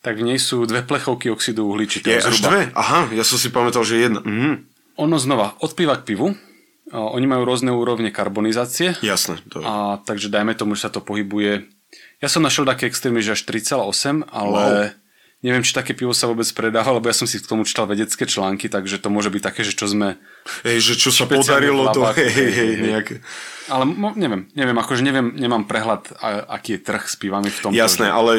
[0.00, 2.48] tak v nej sú dve plechovky oxidu Je uhličitého až zhruba.
[2.48, 2.60] dve?
[2.72, 4.24] Aha, ja som si pamätal, že jedna.
[4.24, 4.72] Mhm.
[4.96, 6.32] Ono znova, od piva k pivu,
[6.88, 9.42] oni majú rôzne úrovne karbonizácie, Jasné.
[9.52, 9.60] To...
[9.60, 11.68] a takže dajme tomu, že sa to pohybuje.
[12.22, 14.96] Ja som našiel také extrémy, že až 3,8, ale
[15.46, 18.26] neviem, či také pivo sa vôbec predáva, lebo ja som si k tomu čítal vedecké
[18.26, 20.18] články, takže to môže byť také, že čo sme...
[20.66, 23.14] Hej, že čo sa podarilo, to hej, hej, hej, nejaké...
[23.70, 27.58] Ale mo, neviem, neviem, akože neviem, nemám prehľad, a, aký je trh s pivami v
[27.62, 27.78] tomto.
[27.78, 28.32] Jasné, že- ale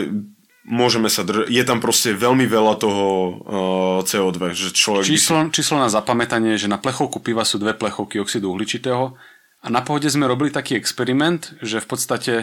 [0.68, 1.48] môžeme sa držať.
[1.48, 5.08] Je tam proste veľmi veľa toho uh, CO2, že človek...
[5.08, 9.16] by Číslo, číslo na zapamätanie, že na plechovku piva sú dve plechovky oxidu uhličitého
[9.64, 12.34] a na pohode sme robili taký experiment, že v podstate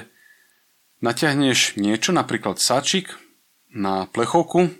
[1.05, 3.12] natiahneš niečo, napríklad sáčik
[3.74, 4.70] na plechovku,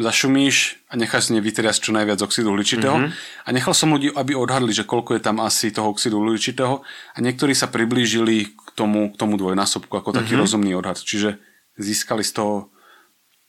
[0.00, 3.46] zašumíš a necháš z nej vytriasť čo najviac oxidu uhličitého mm-hmm.
[3.46, 7.18] a nechal som ľudí, aby odhadli, že koľko je tam asi toho oxidu uhličitého a
[7.20, 10.42] niektorí sa priblížili k tomu, k tomu dvojnásobku ako taký mm-hmm.
[10.42, 10.98] rozumný odhad.
[10.98, 11.36] Čiže
[11.76, 12.54] získali z toho,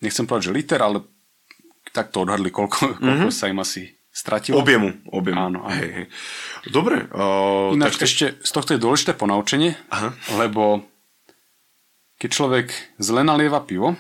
[0.04, 1.08] nechcem povedať, že liter, ale
[1.96, 3.34] tak to odhadli, koľko, koľko mm-hmm.
[3.34, 4.60] sa im asi stratilo.
[4.60, 5.40] Objemu, objemu.
[5.40, 5.72] Áno, áno.
[5.72, 6.06] Hej, hej.
[6.68, 7.08] Dobre.
[7.16, 10.12] Uh, Ináč tak ešte z tohto je dôležité ponaučenie, Aha.
[10.36, 10.84] lebo
[12.20, 12.68] keď človek
[13.00, 13.96] zle nalieva pivo,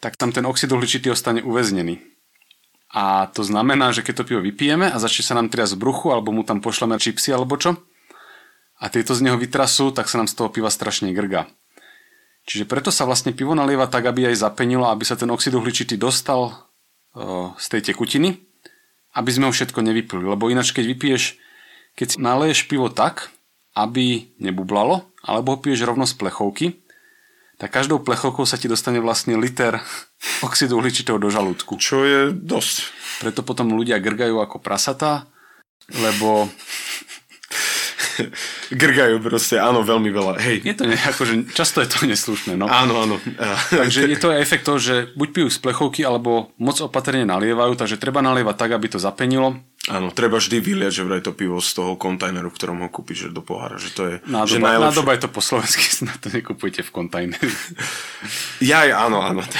[0.00, 2.00] tak tam ten oxid uhličitý ostane uväznený.
[2.90, 6.10] A to znamená, že keď to pivo vypijeme a začne sa nám triasť v bruchu,
[6.10, 7.78] alebo mu tam pošleme čipsy alebo čo,
[8.80, 11.46] a tieto z neho vytrasú, tak sa nám z toho piva strašne grga.
[12.48, 16.00] Čiže preto sa vlastne pivo nalieva tak, aby aj zapenilo, aby sa ten oxid uhličitý
[16.00, 16.56] dostal
[17.12, 18.40] o, z tej tekutiny,
[19.12, 20.24] aby sme ho všetko nevypili.
[20.24, 21.36] Lebo ináč, keď vypiješ,
[21.92, 23.28] keď si naleješ pivo tak,
[23.76, 26.79] aby nebublalo, alebo ho piješ rovno z plechovky,
[27.60, 29.76] tak každou plechovkou sa ti dostane vlastne liter
[30.46, 31.76] oxidu uhličitého do žalúdku.
[31.76, 32.76] Čo je dosť.
[33.20, 35.28] Preto potom ľudia grgajú ako prasatá,
[35.92, 36.48] lebo
[38.74, 40.32] grgajú proste, áno, veľmi veľa.
[40.42, 40.56] Hej.
[40.66, 42.68] Je to ne, akože, často je to neslušné, no.
[42.68, 43.16] Áno, áno.
[43.72, 47.78] Takže je to aj efekt toho, že buď pijú z plechovky, alebo moc opatrne nalievajú,
[47.78, 49.56] takže treba nalievať tak, aby to zapenilo.
[49.88, 53.32] Áno, treba vždy vyliať, že vraj to pivo z toho kontajneru, v ktorom ho kúpiš,
[53.32, 54.86] do pohára, že to je nádoba, že najlepšie.
[54.92, 57.52] Nádoba je to po slovensky, na to nekupujete v kontajneri.
[58.60, 59.40] Ja, áno, áno.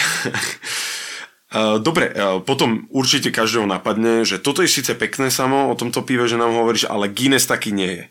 [1.83, 2.14] Dobre,
[2.46, 6.55] potom určite každého napadne, že toto je síce pekné samo o tomto pive, že nám
[6.55, 8.05] hovoríš, ale Guinness taký nie je.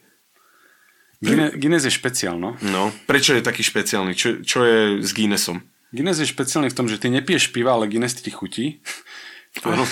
[1.20, 2.56] Guinness, Guinness je špeciál, no.
[2.64, 4.16] No, prečo je taký špeciálny?
[4.16, 5.60] Čo, čo je s Guinnessom?
[5.92, 8.80] Guinness je špeciálny v tom, že ty nepiješ piva, ale Guinness ti chutí.
[9.68, 9.84] Áno.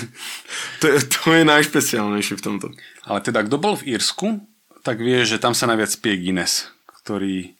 [0.80, 2.66] To je, to je najšpeciálnejšie v tomto.
[3.04, 4.40] Ale teda, kto bol v Írsku,
[4.86, 6.70] tak vie, že tam sa najviac pije Guinness,
[7.04, 7.58] ktorý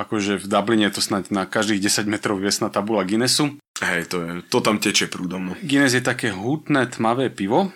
[0.00, 3.60] akože v Dubline je to snáď na každých 10 metrov viesna tabula Guinnessu.
[3.84, 5.52] Hej, to, je, to tam teče prúdom.
[5.52, 5.54] No.
[5.60, 7.68] Guinness je také hutné, tmavé pivo,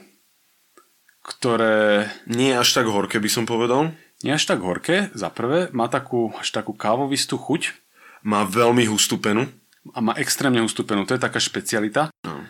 [1.25, 2.09] ktoré...
[2.29, 3.93] Nie až tak horké, by som povedal.
[4.25, 5.69] Nie až tak horké, za prvé.
[5.77, 7.77] Má takú, až takú kávovistú chuť.
[8.25, 9.53] Má veľmi hustú penu.
[9.93, 12.09] A má extrémne hustú penu, to je taká špecialita.
[12.25, 12.41] No.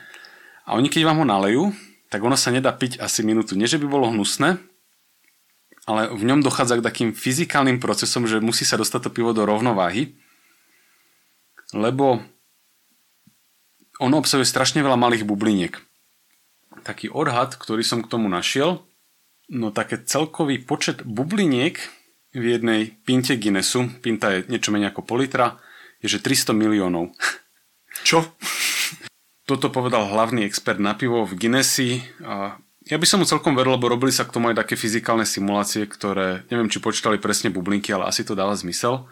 [0.71, 1.75] A oni keď vám ho nalejú,
[2.15, 3.59] tak ono sa nedá piť asi minútu.
[3.59, 4.63] Nie, že by bolo hnusné,
[5.83, 9.43] ale v ňom dochádza k takým fyzikálnym procesom, že musí sa dostať to pivo do
[9.43, 10.15] rovnováhy,
[11.75, 12.23] lebo
[13.99, 15.75] ono obsahuje strašne veľa malých bubliniek.
[16.87, 18.87] Taký odhad, ktorý som k tomu našiel,
[19.51, 21.77] no také celkový počet bubliniek
[22.35, 25.61] v jednej pinte Guinnessu, pinta je niečo menej ako pol litra,
[26.03, 27.15] je že 300 miliónov.
[28.09, 28.27] Čo?
[29.45, 33.81] Toto povedal hlavný expert na pivo v Guinnessy a ja by som mu celkom veril,
[33.81, 37.89] lebo robili sa k tomu aj také fyzikálne simulácie, ktoré, neviem, či počítali presne bublinky,
[37.97, 39.09] ale asi to dáva zmysel.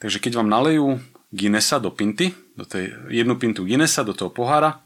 [0.00, 0.96] Takže keď vám nalejú
[1.32, 4.80] Guinnessa do pinty, do tej jednu pintu Guinnessa, do toho pohára,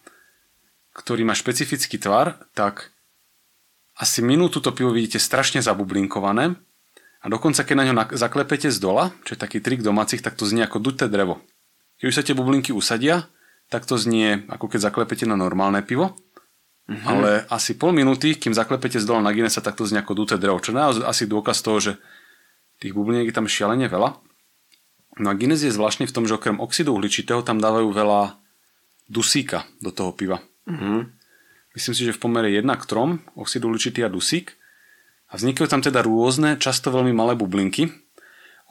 [0.99, 2.90] ktorý má špecifický tvar, tak
[4.01, 6.57] asi minútu to pivo vidíte strašne zabublinkované
[7.21, 10.49] a dokonca keď na ňo zaklepete z dola, čo je taký trik domácich, tak to
[10.49, 11.45] znie ako duté drevo.
[12.01, 13.29] Keď už sa tie bublinky usadia,
[13.69, 16.17] tak to znie ako keď zaklepete na normálne pivo,
[16.89, 17.05] mm-hmm.
[17.05, 20.41] ale asi pol minúty, kým zaklepete z dola na Guinnessa, tak to znie ako duté
[20.41, 21.93] drevo, čo je asi dôkaz toho, že
[22.81, 24.17] tých bubliniek je tam šialene veľa.
[25.21, 28.41] No a Guinness je zvláštny v tom, že okrem oxidu uhličitého tam dávajú veľa
[29.13, 30.41] dusíka do toho piva.
[30.65, 31.19] Mm-hmm.
[31.74, 34.59] Myslím si, že v pomere 1 k 3 oxid uhličitý a dusík.
[35.30, 37.94] A vznikajú tam teda rôzne, často veľmi malé bublinky.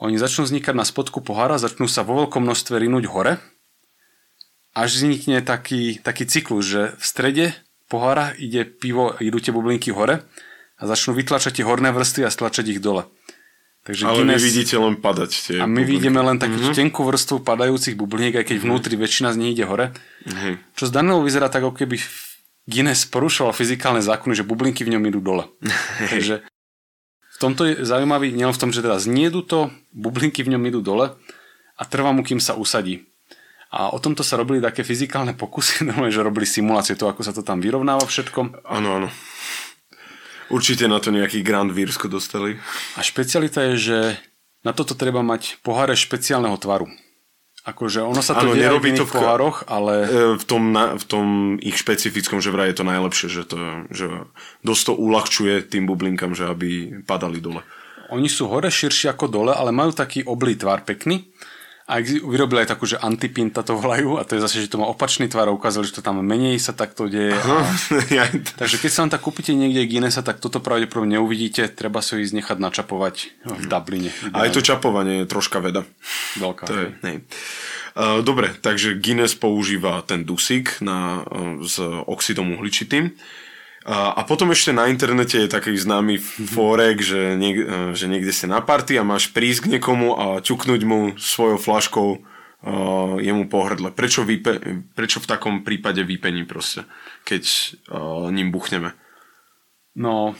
[0.00, 3.40] Oni začnú vznikať na spodku pohára, začnú sa vo veľkom množstve rinúť hore.
[4.76, 7.46] Až vznikne taký, taký cyklus, že v strede
[7.88, 10.24] pohára ide pivo, idú tie bublinky hore
[10.76, 13.08] a začnú vytlačať tie horné vrstvy a stlačať ich dole.
[13.80, 14.44] Takže Ale Guinness...
[14.44, 15.88] vy vidíte len padať tie A my bubliny.
[15.88, 16.76] vidíme len takú mm-hmm.
[16.76, 18.72] tenkú vrstvu padajúcich bubliniek, aj keď mm-hmm.
[18.76, 19.96] vnútri väčšina z nich ide hore.
[20.28, 20.54] Mm-hmm.
[20.76, 21.96] Čo z Danielov vyzerá tak, ako keby
[22.68, 25.48] Guinness porušoval fyzikálne zákony, že bublinky v ňom idú dole.
[26.12, 26.44] Takže
[27.30, 30.80] v tomto je zaujímavý nielen v tom, že teda zniedu to, bublinky v ňom idú
[30.84, 31.16] dole
[31.80, 33.08] a trvá mu, kým sa usadí.
[33.70, 37.46] A o tomto sa robili také fyzikálne pokusy, že robili simulácie toho, ako sa to
[37.46, 38.66] tam vyrovnáva všetko.
[38.66, 39.08] Áno, áno.
[40.50, 42.58] Určite na to nejaký Grand Vírsko dostali.
[42.98, 43.98] A špecialita je, že
[44.66, 46.90] na toto treba mať poháre špeciálneho tvaru.
[47.60, 49.94] Akože ono sa to ano, deje v to v pohároch, ale...
[50.08, 51.26] E, v tom, na, v tom
[51.60, 54.08] ich špecifickom, že vraj je to najlepšie, že, to, že
[54.64, 57.60] dosť to uľahčuje tým bublinkám, že aby padali dole.
[58.10, 61.28] Oni sú hore širšie ako dole, ale majú taký oblý tvar pekný
[61.90, 64.86] a vyrobili aj takú, že antipinta to volajú a to je zase, že to má
[64.86, 67.34] opačný tvar a ukázali, že to tam menej sa takto deje.
[67.34, 67.66] A...
[68.62, 72.22] Takže keď sa vám tak kúpite niekde Guinnessa, tak toto pravdepodobne neuvidíte, treba si ho
[72.22, 74.14] ísť nechať načapovať v Dubline.
[74.30, 75.82] A aj to čapovanie je troška veda.
[76.38, 76.64] Veľká.
[76.70, 77.26] To je, nej.
[78.22, 81.26] Dobre, takže Guinness používa ten dusík na,
[81.66, 83.10] s oxidom uhličitým.
[83.80, 87.66] A, a potom ešte na internete je taký známy fórek, že, niek, e,
[87.96, 92.08] že niekde si na party a máš prísť k niekomu a čuknúť mu svojou flaškou
[92.60, 93.88] uh, jemu pohrdle.
[93.88, 96.84] Prečo, vype, prečo v takom prípade vypení proste,
[97.24, 97.42] keď
[97.88, 98.92] uh, ním buchneme?
[99.96, 100.36] No,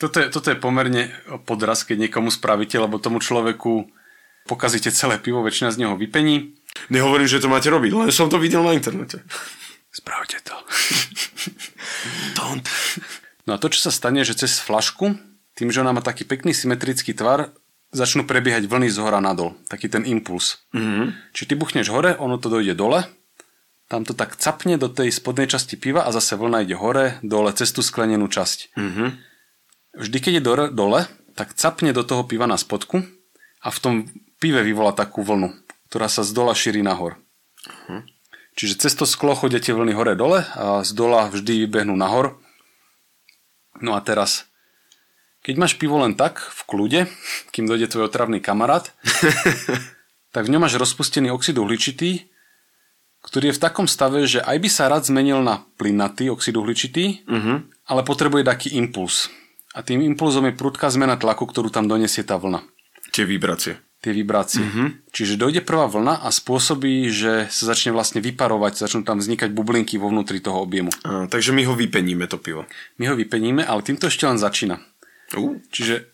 [0.00, 1.12] toto je, toto je pomerne
[1.44, 3.92] podraz, keď niekomu spravíte, lebo tomu človeku
[4.48, 6.56] pokazíte celé pivo, väčšina z neho vypení.
[6.88, 9.20] Nehovorím, že to máte robiť, len som to videl na internete.
[9.92, 10.54] Spravte to.
[12.38, 12.64] Don't.
[13.48, 15.16] No a to, čo sa stane, že cez flašku,
[15.56, 17.56] tým, že ona má taký pekný symetrický tvar,
[17.90, 19.56] začnú prebiehať vlny z hora nadol.
[19.72, 20.60] Taký ten impuls.
[20.76, 21.32] Mm-hmm.
[21.32, 23.08] Čiže ty buchneš hore, ono to dojde dole,
[23.88, 27.48] tam to tak capne do tej spodnej časti piva a zase vlna ide hore, dole,
[27.56, 28.76] cez tú sklenenú časť.
[28.76, 29.08] Mm-hmm.
[30.04, 31.00] Vždy, keď je dole, dole,
[31.32, 33.00] tak capne do toho piva na spodku
[33.64, 33.94] a v tom
[34.36, 35.56] pive vyvolá takú vlnu,
[35.88, 37.16] ktorá sa z dola šíri nahor.
[37.66, 38.04] Uh-huh.
[38.58, 42.42] Čiže cez to sklo chodia tie vlny hore-dole a z dola vždy vybehnú nahor.
[43.78, 44.50] No a teraz
[45.48, 47.00] keď máš pivo len tak, v kľude,
[47.54, 48.90] kým dojde tvoj otravný kamarát,
[50.34, 52.28] tak v ňom máš rozpustený oxid uhličitý,
[53.24, 57.24] ktorý je v takom stave, že aj by sa rád zmenil na plynatý oxid uhličitý,
[57.24, 57.64] uh-huh.
[57.64, 59.32] ale potrebuje taký impuls.
[59.72, 62.60] A tým impulzom je prudká zmena tlaku, ktorú tam donesie tá vlna.
[63.14, 63.80] Tie vibrácie.
[63.98, 64.62] Tie vibrácie.
[64.62, 64.94] Uh-huh.
[65.10, 69.98] Čiže dojde prvá vlna a spôsobí, že sa začne vlastne vyparovať, začnú tam vznikať bublinky
[69.98, 70.94] vo vnútri toho objemu.
[71.02, 72.62] A, takže my ho vypeníme, to pivo.
[73.02, 74.78] My ho vypeníme, ale týmto ešte len začína.
[75.34, 75.58] Uh.
[75.74, 76.06] Čiže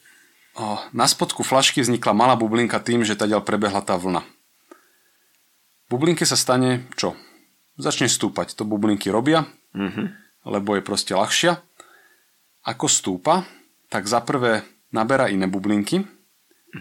[0.56, 4.24] o, na spodku flašky vznikla malá bublinka tým, že ďal prebehla tá vlna.
[5.92, 7.12] Bublinke sa stane čo?
[7.76, 8.56] Začne stúpať.
[8.56, 9.44] To bublinky robia,
[9.76, 10.08] uh-huh.
[10.48, 11.60] lebo je proste ľahšia.
[12.64, 13.44] Ako stúpa,
[13.92, 16.08] tak za prvé naberá iné bublinky.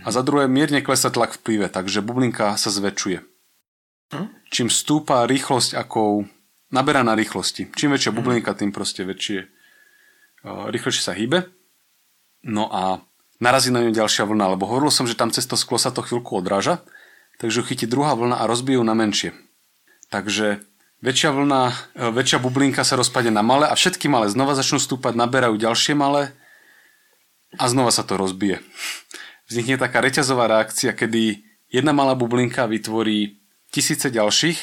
[0.01, 3.19] A za druhé mierne klesa tlak v plive, takže bublinka sa zväčšuje.
[3.21, 4.27] Uh-huh.
[4.49, 6.25] Čím stúpa rýchlosť, akou
[6.73, 7.69] naberá na rýchlosti.
[7.77, 9.45] Čím väčšia bublinka, tým proste väčšie,
[10.45, 11.45] rýchlejšie sa hýbe.
[12.41, 13.05] No a
[13.37, 16.01] narazí na ňu ďalšia vlna, lebo hovoril som, že tam cez to sklo sa to
[16.01, 16.81] chvíľku odráža
[17.37, 19.33] takže ju chytí druhá vlna a rozbijú na menšie.
[20.13, 20.61] Takže
[21.01, 21.73] väčšia vlna, e,
[22.13, 26.31] väčšia bublinka sa rozpadne na malé a všetky malé znova začnú stúpať, naberajú ďalšie malé
[27.57, 28.61] a znova sa to rozbije.
[29.53, 33.37] Vznikne taká reťazová reakcia, kedy jedna malá bublinka vytvorí
[33.69, 34.57] tisíce ďalších,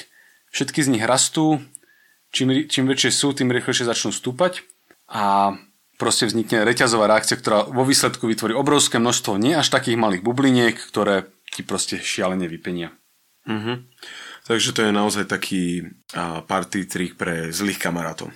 [0.50, 1.62] všetky z nich rastú,
[2.34, 4.66] čím, čím väčšie sú, tým rýchlejšie začnú stúpať
[5.06, 5.54] a
[5.94, 10.74] proste vznikne reťazová reakcia, ktorá vo výsledku vytvorí obrovské množstvo nie až takých malých bubliniek,
[10.74, 12.90] ktoré ti proste šialene vypenia.
[13.46, 13.76] Mm-hmm.
[14.50, 18.34] Takže to je naozaj taký uh, party trik pre zlých kamarátov.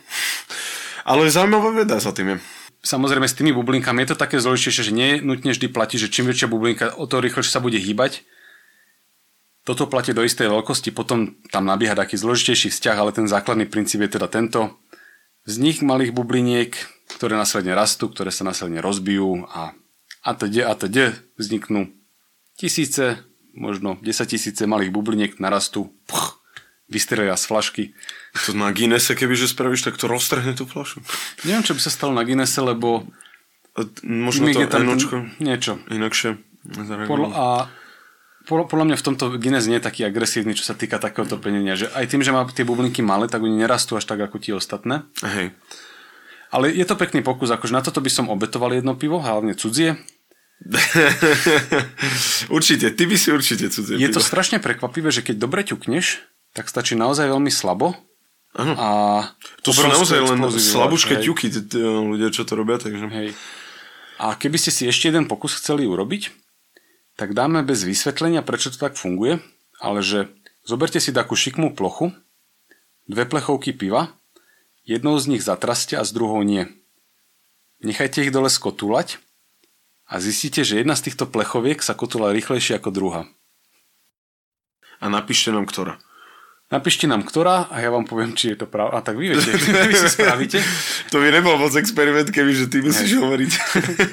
[1.11, 2.54] Ale zaujímavá veda za tým je.
[2.85, 6.29] Samozrejme s tými bublinkami je to také zložitejšie, že nie nutne vždy platí, že čím
[6.29, 8.23] väčšia bublinka, o to rýchlejšie sa bude hýbať.
[9.65, 14.05] Toto platí do istej veľkosti, potom tam nabieha taký zložitejší vzťah, ale ten základný princíp
[14.05, 14.77] je teda tento.
[15.49, 16.77] Vznik malých bubliniek,
[17.17, 19.73] ktoré následne rastú, ktoré sa následne rozbijú a
[20.25, 20.95] a teď, a teď
[21.37, 21.93] vzniknú
[22.57, 23.21] tisíce,
[23.53, 26.34] možno 10 tisíce malých bubliniek narastú, puch,
[26.89, 27.85] vystrelia z flašky.
[28.47, 31.01] To na Guinnesse, kebyže spravíš, tak to roztrhne tú flašu.
[31.49, 33.09] Neviem, čo by sa stalo na Guinnesse, lebo...
[33.75, 35.83] A možno to tam enočko, niečo.
[35.91, 36.39] inakšie
[37.11, 37.47] Podľa, a
[38.47, 41.75] podľa, podľa mňa v tomto Guinness nie je taký agresívny, čo sa týka takéhoto penenia.
[41.75, 44.55] Že aj tým, že má tie bublinky malé, tak oni nerastú až tak ako tie
[44.55, 45.05] ostatné.
[45.21, 45.53] Hej.
[46.55, 49.99] Ale je to pekný pokus, akože na toto by som obetoval jedno pivo, hlavne cudzie,
[52.57, 56.71] určite, ty by si určite cudzie Je to strašne prekvapivé, že keď dobre ťukneš, tak
[56.71, 57.93] stačí naozaj veľmi slabo.
[58.55, 58.73] Ano.
[58.79, 58.89] A
[59.67, 62.79] to sú naozaj len slabúčke ťuky, ľudia, čo to robia.
[62.79, 63.11] Takže...
[63.11, 63.35] Hej.
[64.23, 66.31] A keby ste si ešte jeden pokus chceli urobiť,
[67.19, 69.43] tak dáme bez vysvetlenia, prečo to tak funguje,
[69.83, 70.31] ale že
[70.63, 72.15] zoberte si takú šikmú plochu,
[73.11, 74.15] dve plechovky piva,
[74.87, 76.71] jednou z nich zatraste a s druhou nie.
[77.83, 79.19] Nechajte ich dole skotúľať
[80.07, 83.23] a zistíte, že jedna z týchto plechoviek sa kotula rýchlejšie ako druhá.
[85.03, 85.99] A napíšte nám, ktorá.
[86.73, 88.97] Napíšte nám, ktorá a ja vám poviem, či je to pravda.
[88.97, 89.53] A tak vy viete,
[89.91, 90.59] vy si spravíte.
[91.13, 93.53] to by nebol moc experiment, keby že ty musíš hovoriť.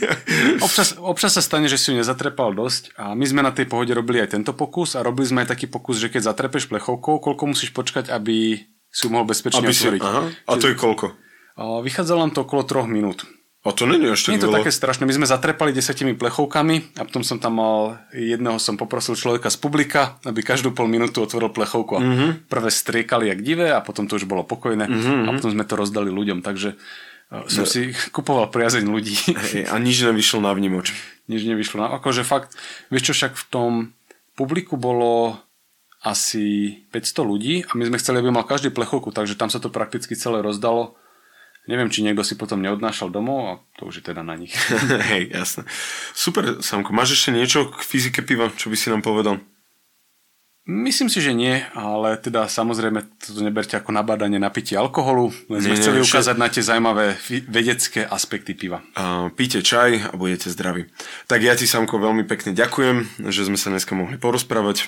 [0.67, 3.95] občas, občas sa stane, že si ju nezatrepal dosť a my sme na tej pohode
[3.95, 7.55] robili aj tento pokus a robili sme aj taký pokus, že keď zatrepeš plechovkou, koľko
[7.55, 8.59] musíš počkať, aby
[8.91, 10.01] si ju mohol bezpečne aby otvoriť.
[10.03, 10.21] Si, aha.
[10.27, 11.15] A to je koľko?
[11.55, 13.23] Vychádzalo nám to okolo troch minút.
[13.61, 14.65] A to není ešte Nie je to veľa.
[14.65, 15.05] také strašné.
[15.05, 19.57] My sme zatrepali desetimi plechovkami a potom som tam mal, jedného som poprosil človeka z
[19.61, 22.29] publika, aby každú pol minútu otvoril plechovku a mm-hmm.
[22.49, 25.29] prvé striekali jak divé a potom to už bolo pokojné mm-hmm.
[25.29, 26.41] a potom sme to rozdali ľuďom.
[26.41, 27.69] Takže uh, som no.
[27.69, 29.13] si kupoval priazeň ľudí.
[29.53, 30.97] Hey, a nič nevyšlo na vnímoč.
[31.29, 31.93] nič nevyšlo na...
[32.01, 32.57] Akože fakt,
[32.89, 33.71] vieš čo, však v tom
[34.33, 35.37] publiku bolo
[36.01, 39.69] asi 500 ľudí a my sme chceli, aby mal každý plechovku, takže tam sa to
[39.69, 40.97] prakticky celé rozdalo
[41.69, 44.53] Neviem, či niekto si potom neodnášal domov a to už je teda na nich.
[45.13, 45.61] Hej, jasné.
[46.17, 46.89] Super, Samko.
[46.89, 49.37] Máš ešte niečo k fyzike piva, čo by si nám povedal?
[50.61, 55.57] Myslím si, že nie, ale teda samozrejme toto neberte ako nabádanie na pitie alkoholu, len
[55.57, 57.17] sme chceli nie, ukázať na tie zaujímavé
[57.49, 58.85] vedecké aspekty piva.
[58.93, 60.85] Uh, píte čaj a budete zdraví.
[61.25, 64.85] Tak ja ti, Samko, veľmi pekne ďakujem, že sme sa dneska mohli porozprávať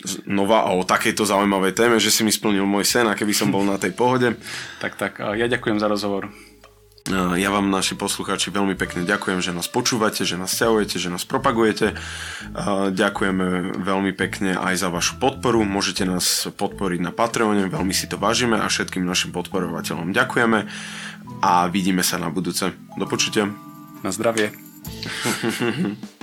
[0.00, 3.62] znova o takejto zaujímavej téme, že si mi splnil môj sen a keby som bol
[3.62, 4.34] na tej pohode.
[4.82, 6.26] Tak, tak, ja ďakujem za rozhovor.
[7.10, 11.26] Ja vám, naši poslucháči, veľmi pekne ďakujem, že nás počúvate, že nás ťahujete, že nás
[11.26, 11.98] propagujete.
[12.94, 15.66] Ďakujeme veľmi pekne aj za vašu podporu.
[15.66, 20.70] Môžete nás podporiť na Patreone, veľmi si to vážime a všetkým našim podporovateľom ďakujeme
[21.42, 22.70] a vidíme sa na budúce.
[22.94, 23.50] Do počutia.
[24.06, 24.54] Na zdravie.